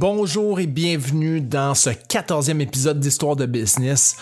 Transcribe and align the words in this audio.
Bonjour 0.00 0.60
et 0.60 0.68
bienvenue 0.68 1.40
dans 1.40 1.74
ce 1.74 1.90
quatorzième 1.90 2.60
épisode 2.60 3.00
d'Histoire 3.00 3.34
de 3.34 3.46
business. 3.46 4.14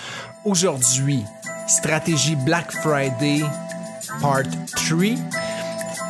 Aujourd'hui, 0.47 1.23
stratégie 1.69 2.35
Black 2.35 2.73
Friday, 2.73 3.43
part 4.23 4.45
3. 4.75 4.99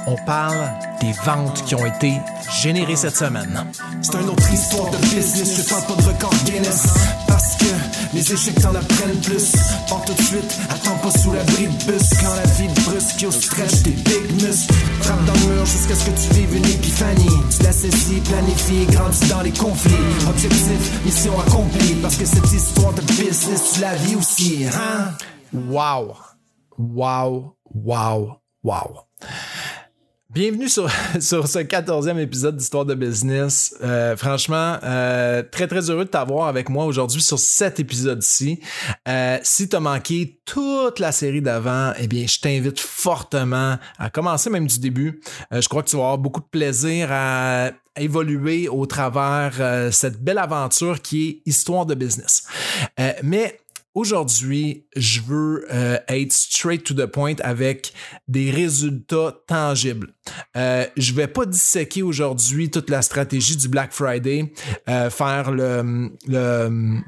On 0.06 0.14
parle 0.24 0.70
des 1.00 1.10
ventes 1.24 1.64
qui 1.64 1.74
ont 1.74 1.84
été 1.84 2.12
générées 2.62 2.94
cette 2.94 3.16
semaine. 3.16 3.66
C'est 4.02 4.14
une 4.14 4.28
autre 4.28 4.52
histoire 4.52 4.88
de 4.88 4.98
business, 4.98 5.56
je 5.56 5.68
parle 5.68 5.84
pas 5.84 6.00
de 6.00 6.08
record 6.10 6.34
Guinness. 6.44 7.25
Les 8.16 8.32
échecs 8.32 8.58
t'en 8.62 8.74
apprennent 8.74 9.20
plus. 9.20 9.52
Pars 9.90 10.02
tout 10.06 10.14
de 10.14 10.22
suite, 10.22 10.58
attends 10.70 10.96
pas 11.02 11.18
sous 11.18 11.34
l'abri 11.34 11.66
de 11.66 11.84
bus. 11.84 12.08
Quand 12.22 12.34
la 12.34 12.46
vie 12.54 12.72
te 12.72 12.80
brusque, 12.88 13.20
yo 13.20 13.30
stretch 13.30 13.82
tes 13.82 13.90
big 13.90 14.42
muscles. 14.42 14.72
Frappe 15.02 15.22
dans 15.26 15.34
le 15.34 15.54
mur 15.54 15.66
jusqu'à 15.66 15.94
ce 15.94 16.06
que 16.06 16.12
tu 16.12 16.32
vives 16.32 16.56
une 16.56 16.64
épiphanie. 16.64 17.42
Tu 17.54 17.62
la 17.62 17.72
saisis, 17.72 18.20
planifie, 18.20 18.86
grandis 18.86 19.28
dans 19.28 19.42
les 19.42 19.50
conflits. 19.50 19.92
Objectif, 20.30 21.04
mission 21.04 21.38
accomplie. 21.40 21.94
Parce 22.00 22.16
que 22.16 22.24
cette 22.24 22.50
histoire 22.50 22.94
de 22.94 23.02
business, 23.02 23.72
tu 23.74 23.80
la 23.82 23.94
vis 23.96 24.16
aussi, 24.16 24.64
hein? 24.64 25.12
Wow! 25.52 26.16
Wow! 26.78 27.56
Wow! 27.74 28.40
Wow! 28.64 29.00
Bienvenue 30.36 30.68
sur, 30.68 30.86
sur 31.20 31.48
ce 31.48 31.60
quatorzième 31.60 32.18
épisode 32.18 32.58
d'Histoire 32.58 32.84
de 32.84 32.94
business. 32.94 33.74
Euh, 33.82 34.18
franchement, 34.18 34.76
euh, 34.82 35.42
très 35.42 35.66
très 35.66 35.88
heureux 35.88 36.04
de 36.04 36.10
t'avoir 36.10 36.48
avec 36.48 36.68
moi 36.68 36.84
aujourd'hui 36.84 37.22
sur 37.22 37.38
cet 37.38 37.80
épisode-ci. 37.80 38.60
Euh, 39.08 39.38
si 39.42 39.66
tu 39.66 39.74
as 39.76 39.80
manqué 39.80 40.38
toute 40.44 40.98
la 40.98 41.10
série 41.10 41.40
d'avant, 41.40 41.94
eh 41.98 42.06
bien, 42.06 42.26
je 42.26 42.38
t'invite 42.38 42.78
fortement 42.78 43.78
à 43.98 44.10
commencer 44.10 44.50
même 44.50 44.66
du 44.66 44.78
début. 44.78 45.22
je 45.50 45.66
crois 45.70 45.82
que 45.82 45.88
tu 45.88 45.96
vas 45.96 46.02
avoir 46.02 46.18
beaucoup 46.18 46.42
de 46.42 46.48
plaisir 46.50 47.08
à 47.10 47.70
évoluer 47.96 48.68
au 48.68 48.84
travers 48.84 49.54
cette 49.90 50.22
belle 50.22 50.36
aventure 50.36 51.00
qui 51.00 51.28
est 51.28 51.50
Histoire 51.50 51.86
de 51.86 51.94
business. 51.94 52.46
mais 53.22 53.58
Aujourd'hui, 53.96 54.84
je 54.94 55.22
veux 55.22 55.66
euh, 55.72 55.96
être 56.08 56.30
straight 56.30 56.84
to 56.84 56.92
the 56.92 57.06
point 57.06 57.36
avec 57.40 57.94
des 58.28 58.50
résultats 58.50 59.34
tangibles. 59.46 60.12
Euh, 60.54 60.84
je 60.98 61.14
vais 61.14 61.26
pas 61.26 61.46
disséquer 61.46 62.02
aujourd'hui 62.02 62.70
toute 62.70 62.90
la 62.90 63.00
stratégie 63.00 63.56
du 63.56 63.68
Black 63.68 63.94
Friday, 63.94 64.52
euh, 64.90 65.08
faire 65.08 65.50
le, 65.50 66.10
le 66.28 67.00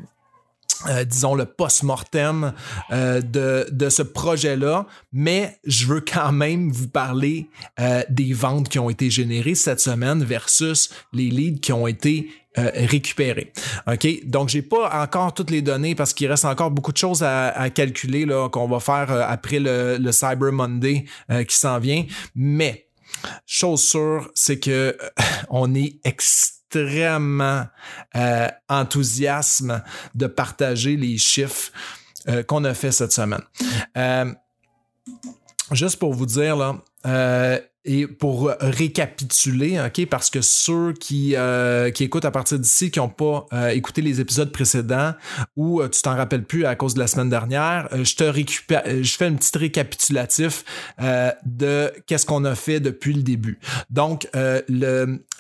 euh, 0.87 1.05
disons 1.05 1.35
le 1.35 1.45
post-mortem 1.45 2.53
euh, 2.93 3.21
de, 3.21 3.67
de 3.71 3.89
ce 3.89 4.03
projet-là, 4.03 4.87
mais 5.13 5.59
je 5.65 5.87
veux 5.87 6.01
quand 6.01 6.31
même 6.31 6.71
vous 6.71 6.89
parler 6.89 7.49
euh, 7.81 8.03
des 8.09 8.33
ventes 8.33 8.69
qui 8.69 8.79
ont 8.79 8.89
été 8.89 9.11
générées 9.11 9.57
cette 9.57 9.81
semaine 9.81 10.23
versus 10.23 10.91
les 11.13 11.31
leads 11.31 11.61
qui 11.61 11.73
ont 11.73 11.87
été 11.87 12.31
récupérés. 12.57 13.53
OK? 13.87 14.27
Donc, 14.27 14.49
j'ai 14.49 14.63
pas 14.63 14.91
encore 15.05 15.33
toutes 15.33 15.51
les 15.51 15.63
données 15.63 15.95
parce 15.95 16.13
qu'il 16.13 16.27
reste 16.27 16.45
encore 16.45 16.73
beaucoup 16.73 16.91
de 16.91 16.97
choses 16.97 17.23
à, 17.23 17.51
à 17.51 17.71
calculer 17.71 18.27
là, 18.27 18.49
qu'on 18.49 18.67
va 18.67 18.81
faire 18.81 19.13
après 19.13 19.61
le, 19.61 19.97
le 19.97 20.11
Cyber 20.11 20.51
Monday 20.51 21.05
qui 21.47 21.55
s'en 21.55 21.79
vient. 21.79 22.05
Mais, 22.35 22.89
chose 23.47 23.85
sûre, 23.85 24.29
c'est 24.35 24.59
que 24.59 24.97
on 25.51 25.73
est 25.77 26.01
extrêmement 26.03 26.58
extrêmement 26.69 27.67
euh, 28.17 28.49
enthousiasme 28.69 29.83
de 30.15 30.27
partager 30.27 30.97
les 30.97 31.19
chiffres 31.19 31.73
euh, 32.29 32.43
qu'on 32.43 32.65
a 32.65 32.75
fait 32.75 32.93
cette 32.93 33.13
semaine. 33.13 33.43
Euh, 33.97 34.33
juste 35.73 35.99
pour 35.99 36.15
vous 36.15 36.27
dire, 36.27 36.57
là, 36.57 36.81
et 37.91 38.07
pour 38.07 38.53
récapituler, 38.61 39.81
OK, 39.81 40.07
parce 40.11 40.29
que 40.29 40.41
ceux 40.43 40.93
qui, 40.93 41.35
euh, 41.37 41.91
qui 41.91 42.05
écoutent 42.05 42.27
à 42.27 42.31
partir 42.31 42.59
d'ici, 42.59 42.91
qui 42.91 42.99
n'ont 42.99 43.09
pas 43.09 43.47
euh, 43.55 43.69
écouté 43.71 44.03
les 44.03 44.21
épisodes 44.21 44.53
précédents 44.53 45.15
ou 45.57 45.81
euh, 45.81 45.89
tu 45.89 46.03
t'en 46.03 46.15
rappelles 46.15 46.45
plus 46.45 46.67
à 46.67 46.77
cause 46.77 46.93
de 46.93 46.99
la 46.99 47.07
semaine 47.07 47.31
dernière, 47.31 47.89
je 48.05 48.15
te 48.15 48.25
récupère, 48.25 48.83
je 48.87 49.17
fais 49.17 49.25
un 49.25 49.35
petit 49.35 49.57
récapitulatif 49.57 50.65
de 51.47 51.91
qu'est-ce 52.07 52.27
qu'on 52.27 52.45
a 52.45 52.55
fait 52.55 52.81
depuis 52.81 53.15
le 53.15 53.23
début. 53.23 53.59
Donc, 53.89 54.29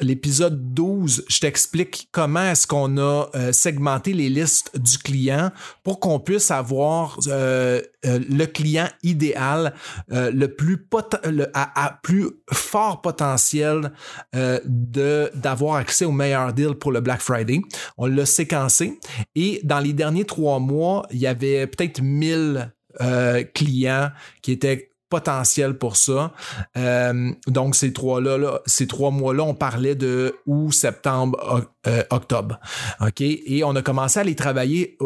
l'épisode 0.00 0.72
12, 0.74 1.24
je 1.28 1.40
t'explique 1.40 2.08
comment 2.12 2.44
est-ce 2.52 2.66
qu'on 2.66 2.96
a 2.98 3.26
segmenté 3.52 4.14
les 4.14 4.30
listes 4.30 4.70
du 4.78 4.96
client 4.98 5.50
pour 5.84 6.00
qu'on 6.00 6.18
puisse 6.18 6.50
avoir 6.50 7.18
le 7.26 8.44
client 8.46 8.88
idéal 9.02 9.74
le 10.08 10.46
plus 10.46 10.78
pot- 10.78 11.16
le, 11.24 11.46
à, 11.54 11.84
à 11.86 11.98
plus 12.02 12.26
fort 12.52 13.00
potentiel 13.00 13.92
euh, 14.34 14.60
de 14.64 15.30
d'avoir 15.34 15.76
accès 15.76 16.04
au 16.04 16.12
meilleur 16.12 16.52
deal 16.52 16.74
pour 16.74 16.92
le 16.92 17.00
Black 17.00 17.20
Friday. 17.20 17.60
On 17.96 18.06
l'a 18.06 18.26
séquencé 18.26 18.98
et 19.34 19.60
dans 19.64 19.80
les 19.80 19.92
derniers 19.92 20.24
trois 20.24 20.58
mois, 20.58 21.06
il 21.10 21.18
y 21.18 21.26
avait 21.26 21.66
peut-être 21.66 22.00
1000 22.02 22.72
euh, 23.00 23.44
clients 23.54 24.10
qui 24.42 24.52
étaient 24.52 24.92
potentiels 25.10 25.78
pour 25.78 25.96
ça. 25.96 26.32
Euh, 26.76 27.30
donc 27.46 27.74
ces 27.74 27.92
trois 27.92 28.20
là, 28.20 28.60
ces 28.66 28.86
trois 28.86 29.10
mois 29.10 29.32
là, 29.32 29.44
on 29.44 29.54
parlait 29.54 29.94
de 29.94 30.36
août, 30.46 30.72
septembre, 30.72 31.66
octobre. 32.10 32.60
Ok, 33.00 33.22
et 33.22 33.62
on 33.64 33.74
a 33.74 33.82
commencé 33.82 34.20
à 34.20 34.24
les 34.24 34.34
travailler 34.34 34.98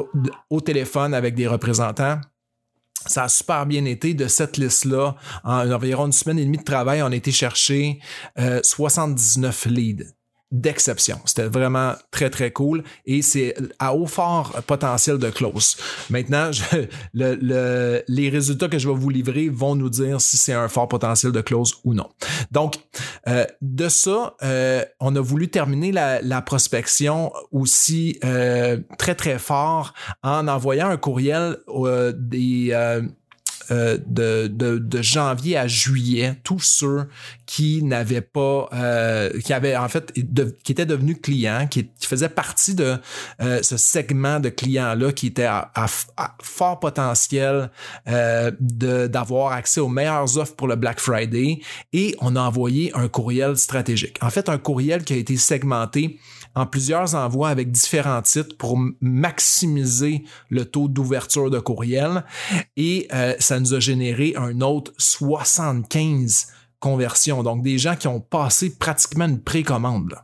au 0.51 0.61
téléphone 0.61 1.15
avec 1.15 1.37
des 1.37 1.47
représentants 1.47 2.19
ça 3.07 3.25
a 3.25 3.29
super 3.29 3.67
bien 3.67 3.85
été 3.85 4.15
de 4.15 4.29
cette 4.29 4.57
liste-là. 4.57 5.15
En 5.45 5.71
environ 5.71 6.07
une 6.07 6.13
semaine 6.13 6.39
et 6.39 6.45
demie 6.45 6.59
de 6.59 6.65
travail, 6.65 7.03
on 7.03 7.07
a 7.07 7.17
été 7.17 7.33
chercher 7.33 7.99
euh, 8.39 8.61
79 8.63 9.67
leads 9.67 10.05
d'exception. 10.53 11.19
C'était 11.25 11.49
vraiment 11.49 11.95
très, 12.11 12.31
très 12.31 12.53
cool 12.53 12.85
et 13.07 13.23
c'est 13.23 13.55
à 13.79 13.95
haut 13.95 14.07
fort 14.07 14.63
potentiel 14.67 15.19
de 15.19 15.31
close. 15.31 15.77
Maintenant, 16.11 16.51
les 17.15 18.29
résultats 18.29 18.69
que 18.69 18.79
je 18.79 18.89
vais 18.89 18.95
vous 18.95 19.11
livrer 19.11 19.49
vont 19.49 19.75
nous 19.75 19.91
dire 19.91 20.21
si 20.21 20.37
c'est 20.37 20.53
un 20.53 20.69
fort 20.69 20.89
potentiel 20.89 21.33
de 21.33 21.41
close 21.41 21.75
ou 21.85 21.95
non. 21.95 22.09
Donc, 22.51 22.77
euh, 23.29 23.47
de 23.63 23.89
ça, 23.89 24.37
euh, 24.43 24.85
on 25.01 25.17
a 25.17 25.21
voulu 25.21 25.49
terminer 25.49 25.91
la, 25.93 26.43
prospection 26.43 27.33
aussi 27.53 28.19
euh, 28.25 28.79
très, 28.99 29.15
très 29.15 29.39
fort 29.39 29.95
en 30.23 30.49
envoyant 30.49 30.89
un 30.89 30.97
courriel 30.97 31.57
des 32.15 32.75
euh, 33.73 33.99
de, 34.07 35.03
janvier 35.03 35.57
à 35.57 35.67
juillet, 35.67 36.35
tous 36.45 36.61
ceux 36.61 37.09
qui 37.47 37.83
n'avaient 37.83 38.21
pas, 38.21 38.69
euh, 38.73 39.31
qui 39.41 39.53
avaient 39.53 39.77
en 39.77 39.89
fait, 39.89 40.13
qui 40.13 40.73
étaient 40.73 40.87
devenus 40.87 41.19
clients, 41.23 41.67
qui, 41.69 41.91
faisaient 42.01 42.29
partie 42.29 42.75
de 42.75 42.97
euh, 43.41 43.63
ce 43.63 43.77
segment 43.77 44.41
de 44.41 44.49
clients-là 44.49 45.13
qui 45.13 45.29
était 45.29 45.47
à, 45.47 45.87
fort 46.43 46.81
potentiel 46.81 47.71
d'avoir 48.61 49.53
accès 49.53 49.81
aux 49.81 49.89
meilleures 49.89 50.37
offres 50.39 50.55
pour 50.55 50.69
le 50.69 50.77
Black 50.77 51.01
Friday 51.01 51.61
et 51.93 52.17
on 52.21 52.37
a 52.37 52.41
envoyé 52.41 52.93
un 52.95 53.09
courriel 53.09 53.57
stratégique. 53.57 54.19
En 54.21 54.31
fait, 54.31 54.49
un 54.49 54.59
courriel 54.59 55.05
qui 55.05 55.15
a 55.15 55.17
été 55.17 55.37
segmenté 55.37 56.19
en 56.55 56.67
plusieurs 56.67 57.15
envois 57.15 57.49
avec 57.49 57.71
différents 57.71 58.21
titres 58.21 58.57
pour 58.59 58.79
maximiser 59.01 60.25
le 60.51 60.67
taux 60.67 60.89
d'ouverture 60.89 61.51
de 61.51 61.59
courriel 61.59 62.25
et 62.77 63.09
ça 63.39 63.59
nous 63.63 63.75
a 63.75 63.81
généré 63.81 64.35
un 64.37 64.61
autre 64.61 64.93
75 64.99 66.49
conversions. 66.81 67.43
Donc, 67.43 67.63
des 67.63 67.79
gens 67.79 67.97
qui 67.97 68.09
ont 68.09 68.21
passé 68.21 68.77
pratiquement 68.77 69.27
une 69.27 69.41
précommande. 69.41 70.17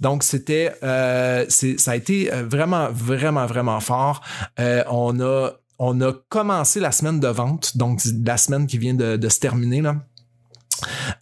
Donc, 0.00 0.22
c'était, 0.22 0.72
euh, 0.82 1.44
ça 1.48 1.90
a 1.90 1.96
été 1.96 2.32
euh, 2.32 2.44
vraiment, 2.44 2.88
vraiment, 2.90 3.46
vraiment 3.46 3.80
fort. 3.80 4.22
on 4.58 5.20
a, 5.20 5.50
on 5.78 6.00
a 6.00 6.12
commencé 6.28 6.80
la 6.80 6.92
semaine 6.92 7.20
de 7.20 7.28
vente, 7.28 7.76
donc 7.76 8.00
la 8.24 8.36
semaine 8.36 8.66
qui 8.66 8.78
vient 8.78 8.94
de, 8.94 9.28
se 9.28 9.38
terminer 9.38 9.82
euh, 9.86 9.92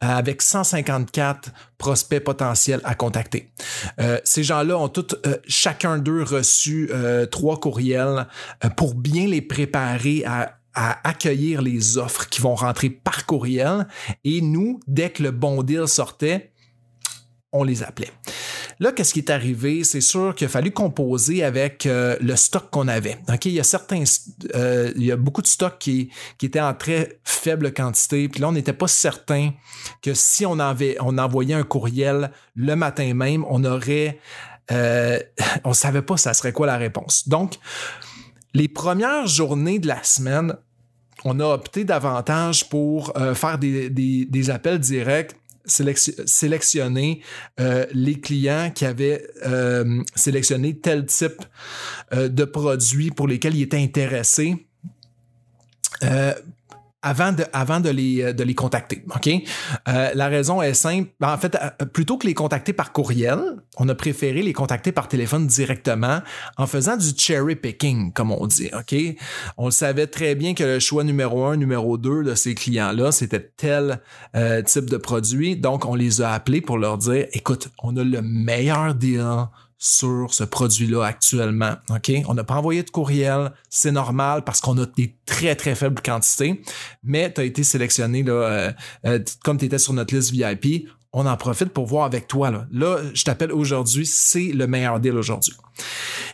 avec 0.00 0.42
154 0.42 1.50
prospects 1.78 2.22
potentiels 2.22 2.80
à 2.84 2.94
contacter. 2.94 3.50
Euh, 4.00 4.18
ces 4.24 4.42
gens-là 4.42 4.78
ont 4.78 4.88
tous, 4.88 5.16
euh, 5.26 5.36
chacun 5.46 5.98
d'eux, 5.98 6.22
reçu 6.22 6.90
trois 7.30 7.58
courriels 7.58 8.26
pour 8.76 8.94
bien 8.94 9.26
les 9.26 9.42
préparer 9.42 10.24
à 10.24 10.58
à 10.74 11.08
accueillir 11.08 11.62
les 11.62 11.98
offres 11.98 12.28
qui 12.28 12.40
vont 12.40 12.54
rentrer 12.54 12.90
par 12.90 13.26
courriel. 13.26 13.86
Et 14.24 14.40
nous, 14.40 14.80
dès 14.86 15.10
que 15.10 15.22
le 15.22 15.30
bon 15.30 15.62
deal 15.62 15.88
sortait, 15.88 16.52
on 17.52 17.62
les 17.62 17.82
appelait. 17.82 18.10
Là, 18.80 18.92
qu'est-ce 18.92 19.12
qui 19.12 19.20
est 19.20 19.30
arrivé? 19.30 19.84
C'est 19.84 20.00
sûr 20.00 20.34
qu'il 20.34 20.46
a 20.46 20.48
fallu 20.48 20.72
composer 20.72 21.44
avec 21.44 21.86
euh, 21.86 22.16
le 22.20 22.34
stock 22.34 22.70
qu'on 22.70 22.88
avait. 22.88 23.18
Ok, 23.28 23.44
Il 23.46 23.52
y 23.52 23.60
a 23.60 23.64
certains, 23.64 24.02
euh, 24.54 24.92
il 24.96 25.04
y 25.04 25.12
a 25.12 25.16
beaucoup 25.16 25.42
de 25.42 25.46
stocks 25.46 25.78
qui, 25.78 26.10
qui 26.38 26.46
étaient 26.46 26.60
en 26.60 26.74
très 26.74 27.20
faible 27.22 27.72
quantité. 27.72 28.28
Puis 28.28 28.40
là, 28.40 28.48
on 28.48 28.52
n'était 28.52 28.72
pas 28.72 28.88
certain 28.88 29.52
que 30.02 30.12
si 30.14 30.44
on, 30.44 30.58
avait, 30.58 30.96
on 31.00 31.18
envoyait 31.18 31.54
un 31.54 31.62
courriel 31.62 32.32
le 32.56 32.74
matin 32.74 33.14
même, 33.14 33.44
on 33.48 33.64
aurait, 33.64 34.18
euh, 34.72 35.20
on 35.64 35.72
savait 35.72 36.02
pas 36.02 36.16
ça 36.16 36.34
serait 36.34 36.52
quoi 36.52 36.66
la 36.66 36.76
réponse. 36.76 37.28
Donc, 37.28 37.54
les 38.54 38.68
premières 38.68 39.26
journées 39.26 39.78
de 39.78 39.88
la 39.88 40.02
semaine, 40.02 40.56
on 41.24 41.40
a 41.40 41.46
opté 41.46 41.84
davantage 41.84 42.68
pour 42.68 43.12
faire 43.34 43.58
des, 43.58 43.90
des, 43.90 44.24
des 44.26 44.50
appels 44.50 44.78
directs 44.78 45.34
sélectionner 45.66 47.22
euh, 47.58 47.86
les 47.92 48.20
clients 48.20 48.70
qui 48.74 48.84
avaient 48.84 49.26
euh, 49.46 50.02
sélectionné 50.14 50.78
tel 50.78 51.06
type 51.06 51.42
de 52.12 52.44
produit 52.44 53.10
pour 53.10 53.26
lesquels 53.26 53.54
ils 53.56 53.62
étaient 53.62 53.82
intéressés 53.82 54.66
avant 57.04 57.32
de, 57.32 57.44
avant 57.52 57.80
de, 57.80 57.90
les, 57.90 58.22
euh, 58.22 58.32
de 58.32 58.42
les 58.42 58.54
contacter. 58.54 59.04
OK? 59.14 59.28
Euh, 59.28 60.10
la 60.14 60.28
raison 60.28 60.62
est 60.62 60.74
simple. 60.74 61.10
Ben, 61.20 61.32
en 61.32 61.38
fait, 61.38 61.54
euh, 61.54 61.84
plutôt 61.84 62.16
que 62.16 62.26
les 62.26 62.34
contacter 62.34 62.72
par 62.72 62.92
courriel, 62.92 63.38
on 63.76 63.88
a 63.88 63.94
préféré 63.94 64.42
les 64.42 64.54
contacter 64.54 64.90
par 64.90 65.06
téléphone 65.06 65.46
directement 65.46 66.20
en 66.56 66.66
faisant 66.66 66.96
du 66.96 67.10
cherry 67.16 67.56
picking, 67.56 68.12
comme 68.12 68.32
on 68.32 68.46
dit. 68.46 68.70
OK? 68.72 68.96
On 69.58 69.66
le 69.66 69.70
savait 69.70 70.06
très 70.06 70.34
bien 70.34 70.54
que 70.54 70.64
le 70.64 70.78
choix 70.80 71.04
numéro 71.04 71.44
un, 71.44 71.56
numéro 71.56 71.98
deux 71.98 72.24
de 72.24 72.34
ces 72.34 72.54
clients-là, 72.54 73.12
c'était 73.12 73.52
tel 73.56 74.00
type 74.64 74.88
de 74.88 74.96
produit. 74.96 75.56
Donc, 75.56 75.84
on 75.84 75.94
les 75.94 76.22
a 76.22 76.32
appelés 76.32 76.62
pour 76.62 76.78
leur 76.78 76.96
dire, 76.98 77.26
écoute, 77.32 77.68
on 77.82 77.96
a 77.96 78.02
le 78.02 78.22
meilleur 78.22 78.94
deal 78.94 79.46
sur 79.84 80.32
ce 80.32 80.44
produit-là 80.44 81.04
actuellement. 81.04 81.74
OK? 81.90 82.10
On 82.26 82.32
n'a 82.32 82.42
pas 82.42 82.54
envoyé 82.54 82.82
de 82.82 82.88
courriel, 82.88 83.52
c'est 83.68 83.92
normal 83.92 84.42
parce 84.42 84.62
qu'on 84.62 84.78
a 84.78 84.86
des 84.86 85.14
très, 85.26 85.54
très 85.56 85.74
faibles 85.74 86.00
quantités, 86.00 86.62
mais 87.02 87.30
tu 87.30 87.42
as 87.42 87.44
été 87.44 87.62
sélectionné 87.64 88.22
là, 88.22 88.32
euh, 88.32 88.72
euh, 89.04 89.18
comme 89.44 89.58
tu 89.58 89.66
étais 89.66 89.78
sur 89.78 89.92
notre 89.92 90.14
liste 90.14 90.30
VIP. 90.30 90.88
On 91.12 91.26
en 91.26 91.36
profite 91.36 91.68
pour 91.68 91.84
voir 91.84 92.06
avec 92.06 92.26
toi. 92.26 92.50
Là, 92.50 92.66
là 92.72 92.98
je 93.12 93.24
t'appelle 93.24 93.52
aujourd'hui, 93.52 94.06
c'est 94.06 94.52
le 94.52 94.66
meilleur 94.66 95.00
deal 95.00 95.18
aujourd'hui. 95.18 95.52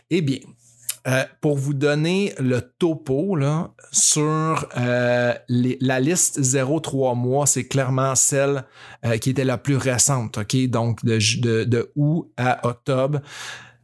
Eh 0.09 0.21
bien, 0.21 0.39
euh, 1.07 1.23
pour 1.41 1.57
vous 1.57 1.73
donner 1.73 2.33
le 2.37 2.61
topo 2.61 3.35
là, 3.35 3.73
sur 3.91 4.67
euh, 4.77 5.33
la 5.47 5.99
liste 5.99 6.39
0-3 6.39 7.17
mois, 7.17 7.47
c'est 7.47 7.67
clairement 7.67 8.13
celle 8.13 8.65
euh, 9.03 9.17
qui 9.17 9.31
était 9.31 9.43
la 9.43 9.57
plus 9.57 9.77
récente, 9.77 10.37
OK? 10.37 10.55
Donc 10.67 11.03
de, 11.03 11.17
de, 11.41 11.63
de 11.63 11.91
août 11.95 12.31
à 12.37 12.67
octobre. 12.67 13.19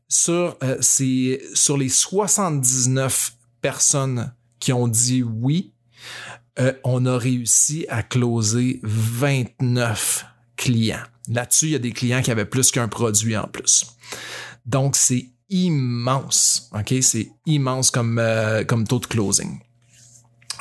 Sur, 0.09 0.57
sur 0.79 1.77
les 1.77 1.89
79 1.89 3.33
personnes 3.61 4.33
qui 4.59 4.71
ont 4.71 4.87
dit 4.87 5.21
oui, 5.21 5.73
on 6.85 7.05
a 7.05 7.17
réussi 7.17 7.85
à 7.89 8.03
closer 8.03 8.79
29 8.83 10.25
clients. 10.55 11.03
Là-dessus, 11.29 11.65
il 11.65 11.71
y 11.71 11.75
a 11.75 11.79
des 11.79 11.91
clients 11.91 12.21
qui 12.21 12.31
avaient 12.31 12.45
plus 12.45 12.71
qu'un 12.71 12.87
produit 12.87 13.35
en 13.35 13.47
plus. 13.47 13.85
Donc, 14.65 14.95
c'est 14.95 15.29
immense. 15.49 16.69
OK? 16.73 16.93
C'est 17.01 17.29
immense 17.45 17.91
comme, 17.91 18.19
euh, 18.19 18.63
comme 18.63 18.85
taux 18.85 18.99
de 18.99 19.05
closing. 19.05 19.59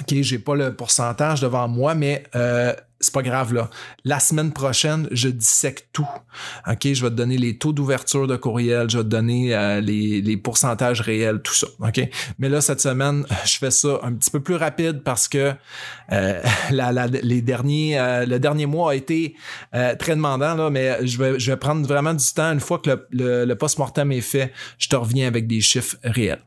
OK, 0.00 0.14
j'ai 0.20 0.38
pas 0.38 0.54
le 0.54 0.74
pourcentage 0.74 1.40
devant 1.40 1.68
moi, 1.68 1.94
mais 1.94 2.24
euh, 2.34 2.74
c'est 3.00 3.12
pas 3.12 3.22
grave 3.22 3.52
là. 3.52 3.69
La 4.04 4.20
semaine 4.20 4.52
prochaine, 4.52 5.06
je 5.10 5.28
dissèque 5.28 5.88
tout. 5.93 6.08
OK, 6.66 6.93
je 6.93 7.02
vais 7.02 7.10
te 7.10 7.14
donner 7.14 7.37
les 7.37 7.58
taux 7.58 7.72
d'ouverture 7.72 8.26
de 8.26 8.37
courriel, 8.37 8.88
je 8.88 8.98
vais 8.98 9.04
te 9.04 9.08
donner 9.08 9.54
euh, 9.54 9.81
les, 9.81 10.22
les, 10.22 10.37
pourcentages 10.37 11.02
réels, 11.02 11.40
tout 11.43 11.52
ça. 11.54 11.66
OK? 11.81 12.00
Mais 12.38 12.48
là 12.48 12.60
cette 12.60 12.81
semaine, 12.81 13.26
je 13.44 13.58
fais 13.58 13.70
ça 13.70 14.00
un 14.02 14.12
petit 14.14 14.31
peu 14.31 14.40
plus 14.40 14.54
rapide 14.54 15.02
parce 15.02 15.28
que 15.28 15.54
euh, 16.12 16.43
la, 16.70 17.06
les 17.06 17.43
derniers 17.43 17.98
euh, 17.98 18.25
le 18.25 18.38
dernier 18.38 18.66
mois 18.66 18.93
a 18.93 18.94
été 18.94 19.37
très 19.99 20.16
demandant 20.16 20.54
là, 20.54 20.70
mais 20.70 21.06
je 21.06 21.19
vais 21.19 21.38
je 21.38 21.50
vais 21.50 21.56
prendre 21.56 21.87
vraiment 21.87 22.14
du 22.14 22.32
temps 22.32 22.52
une 22.52 22.60
fois 22.60 22.78
que 22.78 22.90
le, 22.90 23.06
le, 23.10 23.44
le 23.44 23.56
post-mortem 23.56 24.10
est 24.12 24.20
fait, 24.20 24.52
je 24.78 24.88
te 24.88 24.96
reviens 24.96 25.26
avec 25.26 25.46
des 25.46 25.60
chiffres 25.60 25.96
réels. 26.02 26.42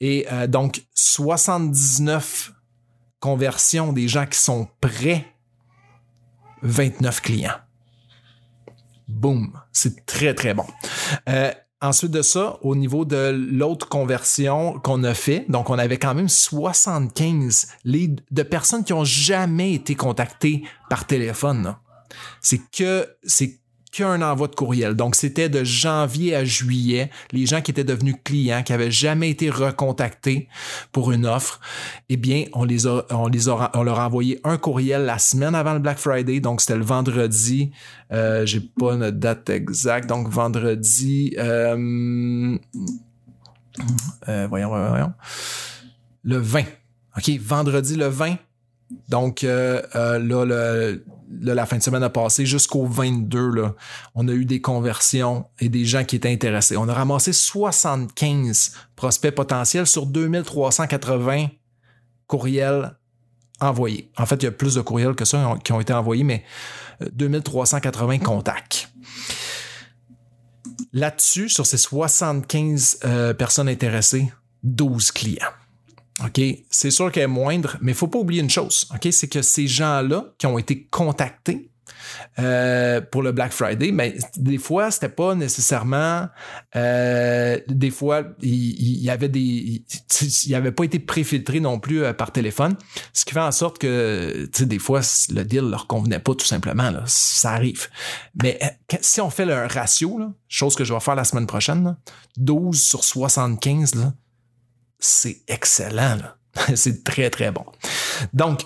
Et 0.00 0.26
donc 0.48 0.82
79 0.94 2.52
conversions 3.20 3.92
des 3.92 4.08
gens 4.08 4.26
qui 4.26 4.38
sont 4.38 4.68
prêts 4.80 5.31
29 6.62 7.20
clients. 7.20 7.60
Boum, 9.08 9.52
c'est 9.72 10.06
très 10.06 10.34
très 10.34 10.54
bon. 10.54 10.64
Euh, 11.28 11.52
ensuite 11.80 12.12
de 12.12 12.22
ça, 12.22 12.58
au 12.62 12.74
niveau 12.76 13.04
de 13.04 13.30
l'autre 13.50 13.88
conversion 13.88 14.78
qu'on 14.80 15.04
a 15.04 15.14
fait, 15.14 15.44
donc 15.48 15.70
on 15.70 15.78
avait 15.78 15.98
quand 15.98 16.14
même 16.14 16.28
75 16.28 17.68
leads 17.84 18.22
de 18.30 18.42
personnes 18.42 18.84
qui 18.84 18.92
ont 18.92 19.04
jamais 19.04 19.74
été 19.74 19.94
contactées 19.94 20.62
par 20.88 21.06
téléphone. 21.06 21.76
C'est 22.40 22.60
que 22.70 23.08
c'est 23.24 23.61
qu'un 23.92 24.22
envoi 24.22 24.48
de 24.48 24.54
courriel. 24.54 24.94
Donc, 24.94 25.14
c'était 25.14 25.50
de 25.50 25.62
janvier 25.64 26.34
à 26.34 26.44
juillet, 26.44 27.10
les 27.30 27.44
gens 27.46 27.60
qui 27.60 27.70
étaient 27.70 27.84
devenus 27.84 28.16
clients, 28.24 28.62
qui 28.62 28.72
avaient 28.72 28.90
jamais 28.90 29.30
été 29.30 29.50
recontactés 29.50 30.48
pour 30.92 31.12
une 31.12 31.26
offre, 31.26 31.60
eh 32.08 32.16
bien, 32.16 32.46
on 32.54 32.64
leur 32.64 34.00
a 34.00 34.06
envoyé 34.06 34.40
un 34.44 34.56
courriel 34.56 35.04
la 35.04 35.18
semaine 35.18 35.54
avant 35.54 35.74
le 35.74 35.78
Black 35.78 35.98
Friday. 35.98 36.40
Donc, 36.40 36.62
c'était 36.62 36.76
le 36.76 36.84
vendredi. 36.84 37.70
Euh, 38.12 38.46
j'ai 38.46 38.60
pas 38.60 38.94
une 38.94 39.10
date 39.10 39.50
exacte. 39.50 40.08
Donc, 40.08 40.28
vendredi, 40.28 41.34
euh, 41.38 42.56
euh, 44.28 44.46
voyons, 44.48 44.68
voyons, 44.68 44.88
voyons. 44.88 45.12
Le 46.24 46.38
20. 46.38 46.64
OK, 47.18 47.30
vendredi 47.40 47.96
le 47.96 48.06
20. 48.06 48.36
Donc, 49.08 49.44
euh, 49.44 49.82
là, 49.94 50.44
le, 50.44 51.04
la 51.42 51.66
fin 51.66 51.76
de 51.76 51.82
semaine 51.82 52.02
a 52.02 52.10
passé 52.10 52.46
jusqu'au 52.46 52.86
22, 52.86 53.50
là, 53.50 53.74
on 54.14 54.28
a 54.28 54.32
eu 54.32 54.44
des 54.44 54.60
conversions 54.60 55.46
et 55.58 55.68
des 55.68 55.84
gens 55.84 56.04
qui 56.04 56.16
étaient 56.16 56.32
intéressés. 56.32 56.76
On 56.76 56.88
a 56.88 56.94
ramassé 56.94 57.32
75 57.32 58.72
prospects 58.96 59.34
potentiels 59.34 59.86
sur 59.86 60.06
2380 60.06 61.48
courriels 62.26 62.96
envoyés. 63.60 64.10
En 64.16 64.26
fait, 64.26 64.36
il 64.36 64.44
y 64.44 64.48
a 64.48 64.52
plus 64.52 64.76
de 64.76 64.80
courriels 64.80 65.14
que 65.14 65.24
ça 65.24 65.56
qui 65.64 65.72
ont 65.72 65.80
été 65.80 65.92
envoyés, 65.92 66.24
mais 66.24 66.44
2380 67.12 68.14
euh, 68.14 68.18
contacts. 68.18 68.90
Là-dessus, 70.92 71.48
sur 71.48 71.66
ces 71.66 71.78
75 71.78 73.00
personnes 73.38 73.68
intéressées, 73.68 74.32
12 74.62 75.10
clients. 75.10 75.48
OK, 76.24 76.40
c'est 76.70 76.90
sûr 76.90 77.10
qu'elle 77.10 77.24
est 77.24 77.26
moindre, 77.26 77.76
mais 77.80 77.92
il 77.92 77.94
faut 77.94 78.08
pas 78.08 78.18
oublier 78.18 78.42
une 78.42 78.50
chose, 78.50 78.88
OK, 78.94 79.08
c'est 79.12 79.28
que 79.28 79.42
ces 79.42 79.66
gens-là 79.66 80.34
qui 80.38 80.46
ont 80.46 80.58
été 80.58 80.86
contactés 80.90 81.72
euh, 82.38 83.00
pour 83.00 83.22
le 83.22 83.32
Black 83.32 83.52
Friday, 83.52 83.92
mais 83.92 84.16
des 84.36 84.58
fois, 84.58 84.90
c'était 84.90 85.08
pas 85.08 85.34
nécessairement. 85.34 86.28
Euh, 86.76 87.58
des 87.68 87.90
fois, 87.90 88.24
il, 88.40 89.02
y 89.02 89.10
avait 89.10 89.28
des. 89.28 89.84
Il 90.46 90.52
n'avait 90.52 90.72
pas 90.72 90.84
été 90.84 90.98
préfiltré 90.98 91.60
non 91.60 91.78
plus 91.78 92.04
euh, 92.04 92.12
par 92.12 92.32
téléphone. 92.32 92.76
Ce 93.12 93.24
qui 93.24 93.34
fait 93.34 93.40
en 93.40 93.52
sorte 93.52 93.78
que, 93.78 94.48
des 94.60 94.78
fois, 94.78 95.00
le 95.30 95.42
deal 95.42 95.62
leur 95.62 95.86
convenait 95.86 96.18
pas 96.18 96.34
tout 96.34 96.46
simplement. 96.46 96.90
Là, 96.90 97.02
ça 97.06 97.52
arrive. 97.52 97.88
Mais 98.42 98.58
si 99.00 99.20
on 99.20 99.30
fait 99.30 99.46
le 99.46 99.66
ratio, 99.66 100.18
là, 100.18 100.32
chose 100.48 100.74
que 100.74 100.84
je 100.84 100.92
vais 100.92 101.00
faire 101.00 101.16
la 101.16 101.24
semaine 101.24 101.46
prochaine, 101.46 101.96
12 102.36 102.80
sur 102.80 103.04
75, 103.04 103.94
là, 103.96 104.12
c'est 105.02 105.42
excellent. 105.48 106.18
c'est 106.74 107.04
très, 107.04 107.28
très 107.30 107.50
bon. 107.50 107.64
Donc, 108.32 108.64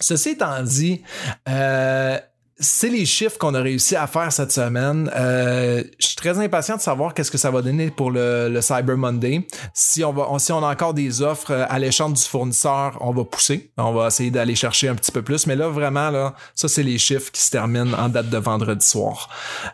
ceci 0.00 0.30
étant 0.30 0.62
dit, 0.62 1.02
euh, 1.48 2.18
c'est 2.58 2.88
les 2.88 3.04
chiffres 3.04 3.36
qu'on 3.36 3.54
a 3.54 3.60
réussi 3.60 3.96
à 3.96 4.06
faire 4.06 4.32
cette 4.32 4.50
semaine. 4.50 5.10
Euh, 5.14 5.84
je 5.98 6.06
suis 6.06 6.16
très 6.16 6.38
impatient 6.38 6.76
de 6.76 6.80
savoir 6.80 7.12
qu'est-ce 7.12 7.30
que 7.30 7.36
ça 7.36 7.50
va 7.50 7.60
donner 7.60 7.90
pour 7.90 8.10
le, 8.10 8.58
Cyber 8.62 8.96
Monday. 8.96 9.46
Si 9.74 10.02
on 10.02 10.12
va, 10.12 10.26
si 10.38 10.52
on 10.52 10.64
a 10.64 10.72
encore 10.72 10.94
des 10.94 11.20
offres 11.20 11.50
euh, 11.50 11.66
alléchantes 11.68 12.14
du 12.14 12.22
fournisseur, 12.22 12.96
on 13.00 13.12
va 13.12 13.24
pousser. 13.24 13.72
On 13.76 13.92
va 13.92 14.06
essayer 14.06 14.30
d'aller 14.30 14.54
chercher 14.54 14.88
un 14.88 14.94
petit 14.94 15.12
peu 15.12 15.20
plus. 15.22 15.46
Mais 15.46 15.54
là, 15.54 15.68
vraiment, 15.68 16.10
là, 16.10 16.34
ça, 16.54 16.68
c'est 16.68 16.82
les 16.82 16.96
chiffres 16.96 17.30
qui 17.30 17.42
se 17.42 17.50
terminent 17.50 17.92
en 17.98 18.08
date 18.08 18.30
de 18.30 18.38
vendredi 18.38 18.86
soir. 18.86 19.28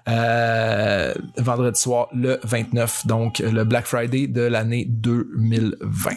Euh, 0.08 1.14
vendredi 1.36 1.80
soir, 1.80 2.08
le 2.12 2.40
29, 2.42 3.06
donc 3.06 3.38
le 3.38 3.62
Black 3.62 3.86
Friday 3.86 4.26
de 4.26 4.42
l'année 4.42 4.86
2020. 4.88 6.10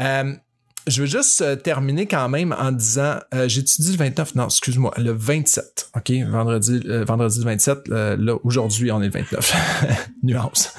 Euh, 0.00 0.34
je 0.88 1.02
veux 1.02 1.06
juste 1.06 1.40
euh, 1.40 1.56
terminer 1.56 2.06
quand 2.06 2.28
même 2.28 2.54
en 2.58 2.72
disant, 2.72 3.18
euh, 3.34 3.48
j'ai 3.48 3.60
étudié 3.60 3.92
le 3.92 3.98
29, 3.98 4.34
non, 4.34 4.44
excuse-moi, 4.46 4.92
le 4.96 5.12
27, 5.12 5.90
OK, 5.96 6.10
vendredi, 6.28 6.80
euh, 6.86 7.04
vendredi 7.04 7.38
le 7.38 7.44
27, 7.44 7.88
là, 7.88 8.34
aujourd'hui, 8.44 8.90
on 8.90 9.00
est 9.02 9.06
le 9.06 9.12
29, 9.12 10.08
nuance. 10.22 10.74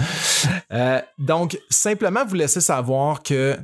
donc, 1.17 1.59
simplement 1.69 2.25
vous 2.25 2.35
laisser 2.35 2.61
savoir 2.61 3.23
que 3.23 3.57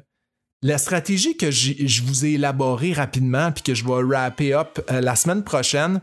la 0.62 0.78
stratégie 0.78 1.38
que 1.38 1.52
je 1.52 2.02
vous 2.04 2.26
ai 2.26 2.34
élaborée 2.34 2.94
rapidement, 2.94 3.52
puis 3.52 3.64
que 3.64 3.74
je 3.74 3.86
vais 3.86 4.02
wrapper 4.02 4.54
up 4.54 4.80
la 4.90 5.16
semaine 5.16 5.44
prochaine, 5.44 6.02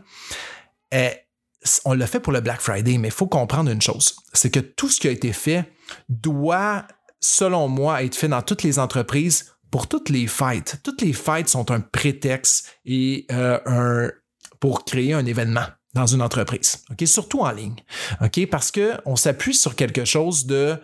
on 1.85 1.93
l'a 1.93 2.07
fait 2.07 2.19
pour 2.19 2.31
le 2.31 2.39
Black 2.39 2.61
Friday, 2.61 2.97
mais 2.97 3.09
il 3.09 3.13
faut 3.13 3.27
comprendre 3.27 3.71
une 3.71 3.81
chose, 3.81 4.15
c'est 4.31 4.51
que 4.51 4.59
tout 4.59 4.89
ce 4.89 5.01
qui 5.01 5.07
a 5.07 5.11
été 5.11 5.33
fait 5.33 5.65
doit, 6.07 6.85
selon 7.19 7.67
moi, 7.67 8.03
être 8.03 8.15
fait 8.15 8.29
dans 8.29 8.41
toutes 8.41 8.63
les 8.63 8.79
entreprises 8.79 9.53
pour 9.73 9.87
toutes 9.87 10.09
les 10.09 10.27
fêtes. 10.27 10.81
Toutes 10.83 11.01
les 11.01 11.13
fêtes 11.13 11.49
sont 11.49 11.71
un 11.71 11.79
prétexte 11.79 12.77
et 12.85 13.25
euh, 13.31 13.59
un, 13.65 14.11
pour 14.59 14.85
créer 14.85 15.13
un 15.13 15.25
événement 15.25 15.65
dans 15.95 16.05
une 16.05 16.21
entreprise, 16.21 16.83
ok, 16.91 17.07
surtout 17.07 17.39
en 17.39 17.49
ligne, 17.49 17.77
ok, 18.21 18.47
parce 18.51 18.69
que 18.69 18.93
on 19.05 19.15
s'appuie 19.15 19.55
sur 19.55 19.75
quelque 19.75 20.05
chose 20.05 20.45
de 20.45 20.77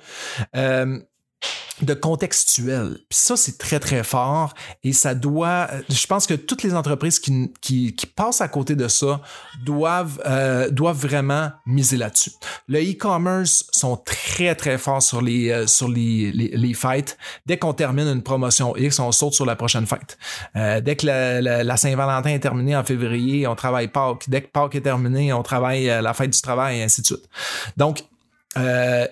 euh, 0.56 1.00
de 1.82 1.94
contextuel. 1.94 2.98
Puis 3.10 3.18
ça, 3.18 3.38
c'est 3.38 3.58
très, 3.58 3.80
très 3.80 4.04
fort 4.04 4.54
et 4.84 4.94
ça 4.94 5.16
doit... 5.16 5.70
Je 5.90 6.08
pense 6.08 6.28
que 6.28 6.34
toutes 6.34 6.64
les 6.64 6.74
entreprises 6.74 7.20
qui, 7.20 7.54
qui, 7.62 7.94
passent 8.16 8.42
à 8.42 8.48
côté 8.48 8.76
de 8.76 8.88
ça 8.88 9.22
doivent, 9.64 10.22
euh, 10.26 10.70
doivent 10.70 11.00
vraiment 11.00 11.52
miser 11.66 11.98
là-dessus. 11.98 12.32
Le 12.68 12.80
e-commerce 12.80 13.66
sont 13.72 13.98
très, 13.98 14.56
très 14.56 14.78
forts 14.78 15.02
sur 15.02 15.22
les, 15.22 15.52
euh, 15.52 15.68
sur 15.68 15.88
les, 15.88 16.32
les, 16.32 16.74
fêtes. 16.74 17.18
Dès 17.46 17.58
qu'on 17.58 17.74
termine 17.74 18.08
une 18.08 18.24
promotion 18.24 18.76
X, 18.76 19.00
on 19.00 19.12
saute 19.12 19.34
sur 19.34 19.46
la 19.46 19.56
prochaine 19.56 19.86
fête. 19.86 20.18
Euh, 20.56 20.82
dès 20.82 20.96
que 20.96 21.06
la, 21.06 21.64
la, 21.64 21.78
Saint-Valentin 21.78 22.32
est 22.32 22.40
terminée 22.40 22.76
en 22.76 22.84
février, 22.84 23.48
on 23.48 23.56
travaille 23.56 23.88
Pâques. 23.88 24.26
Dès 24.28 24.42
que 24.42 24.48
Pâques 24.48 24.76
est 24.76 24.82
terminé, 24.82 25.32
on 25.32 25.44
travaille 25.44 25.86
la 25.86 26.14
fête 26.14 26.32
du 26.32 26.42
travail 26.42 26.80
et 26.80 26.84
ainsi 26.84 27.02
de 27.02 27.06
suite. 27.06 27.30
Donc, 27.78 28.04
euh, 28.58 29.08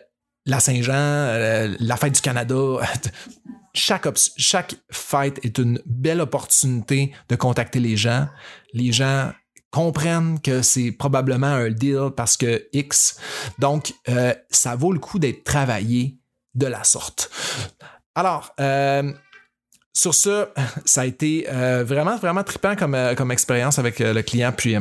la 0.48 0.60
Saint-Jean, 0.60 0.94
euh, 0.96 1.76
la 1.80 1.98
fête 1.98 2.16
du 2.16 2.22
Canada. 2.22 2.56
chaque, 3.74 4.08
chaque 4.38 4.76
fête 4.90 5.40
est 5.44 5.60
une 5.60 5.80
belle 5.86 6.22
opportunité 6.22 7.14
de 7.30 7.36
contacter 7.36 7.80
les 7.80 7.98
gens. 7.98 8.28
Les 8.74 8.92
gens 8.92 9.32
comprennent 9.70 10.40
que 10.40 10.62
c'est 10.62 10.92
probablement 10.92 11.48
un 11.48 11.70
deal 11.70 12.10
parce 12.16 12.38
que 12.38 12.68
X. 12.74 13.20
Donc, 13.60 13.94
euh, 14.10 14.34
ça 14.50 14.76
vaut 14.76 14.94
le 14.94 15.00
coup 15.00 15.20
d'être 15.20 15.44
travaillé 15.44 16.18
de 16.56 16.66
la 16.66 16.84
sorte. 16.86 17.30
Alors, 18.16 18.56
euh, 18.60 19.12
sur 19.94 20.16
ce, 20.16 20.48
ça 20.86 21.02
a 21.02 21.06
été 21.06 21.46
vraiment, 21.84 22.16
vraiment 22.16 22.44
trippant 22.44 22.76
comme, 22.78 23.32
expérience 23.32 23.78
avec 23.78 24.00
le 24.00 24.22
client. 24.22 24.54
Puis, 24.56 24.78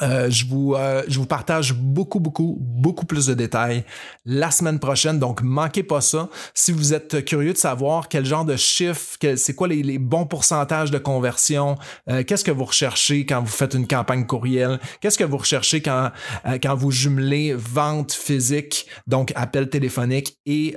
euh, 0.00 0.30
je, 0.30 0.46
vous, 0.46 0.74
euh, 0.74 1.02
je 1.06 1.18
vous 1.18 1.26
partage 1.26 1.74
beaucoup, 1.74 2.18
beaucoup, 2.18 2.56
beaucoup 2.60 3.04
plus 3.04 3.26
de 3.26 3.34
détails 3.34 3.84
la 4.24 4.50
semaine 4.50 4.78
prochaine. 4.78 5.18
Donc, 5.18 5.42
manquez 5.42 5.82
pas 5.82 6.00
ça. 6.00 6.28
Si 6.54 6.72
vous 6.72 6.94
êtes 6.94 7.24
curieux 7.24 7.52
de 7.52 7.58
savoir 7.58 8.08
quel 8.08 8.24
genre 8.24 8.44
de 8.44 8.56
chiffres, 8.56 9.18
c'est 9.36 9.54
quoi 9.54 9.68
les, 9.68 9.98
bons 9.98 10.26
pourcentages 10.26 10.90
de 10.90 10.98
conversion, 10.98 11.76
euh, 12.08 12.24
qu'est-ce 12.24 12.44
que 12.44 12.50
vous 12.50 12.64
recherchez 12.64 13.26
quand 13.26 13.40
vous 13.40 13.52
faites 13.52 13.74
une 13.74 13.86
campagne 13.86 14.26
courriel, 14.26 14.80
qu'est-ce 15.00 15.18
que 15.18 15.24
vous 15.24 15.36
recherchez 15.36 15.82
quand, 15.82 16.10
euh, 16.46 16.58
quand 16.62 16.74
vous 16.74 16.90
jumelez 16.90 17.54
vente 17.54 18.12
physique, 18.12 18.86
donc 19.06 19.32
appel 19.36 19.68
téléphonique 19.68 20.38
et 20.46 20.76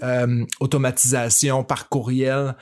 automatisation 0.59 1.63
par 1.63 1.89
courriel? 1.89 2.55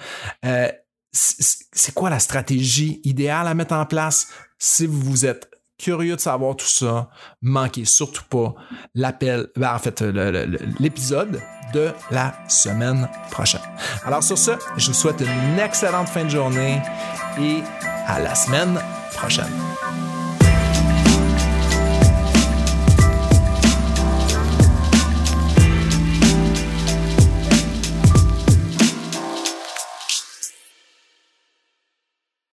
c'est 1.12 1.94
quoi 1.94 2.10
la 2.10 2.20
stratégie 2.20 3.00
idéale 3.04 3.48
à 3.48 3.54
mettre 3.54 3.74
en 3.74 3.86
place? 3.86 4.30
Si 4.58 4.88
vous 4.88 5.26
êtes 5.26 5.53
curieux 5.84 6.16
de 6.16 6.22
savoir 6.22 6.56
tout 6.56 6.66
ça, 6.66 7.10
manquez 7.42 7.84
surtout 7.84 8.24
pas 8.30 8.56
l'appel, 8.96 9.48
ben 9.58 9.76
en 9.76 9.80
fait, 9.80 10.02
l'épisode 10.80 11.42
de 11.74 11.92
la 12.10 12.34
semaine 12.48 13.10
prochaine. 13.32 13.62
Alors 14.06 14.24
sur 14.24 14.38
ce, 14.38 14.52
je 14.78 14.88
vous 14.88 14.94
souhaite 14.94 15.20
une 15.20 15.60
excellente 15.60 16.08
fin 16.08 16.24
de 16.24 16.30
journée 16.30 16.82
et 17.38 17.64
à 18.08 18.20
la 18.20 18.34
semaine 18.34 18.80
prochaine. 19.12 19.52